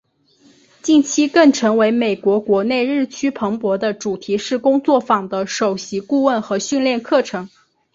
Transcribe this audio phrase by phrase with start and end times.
[0.81, 7.47] 近期更成为美国国内日趋蓬勃的主题式工作坊的首席顾问和训练课程。